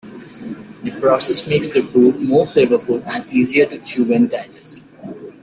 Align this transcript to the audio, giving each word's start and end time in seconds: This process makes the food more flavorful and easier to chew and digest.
This 0.81 0.99
process 0.99 1.45
makes 1.47 1.69
the 1.69 1.83
food 1.83 2.21
more 2.21 2.47
flavorful 2.47 3.03
and 3.05 3.31
easier 3.31 3.67
to 3.67 3.77
chew 3.77 4.11
and 4.11 4.27
digest. 4.31 4.79